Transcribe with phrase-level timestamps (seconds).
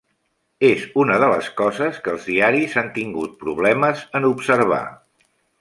[0.69, 4.85] És una de les coses que els diaris han tingut problemes en observar.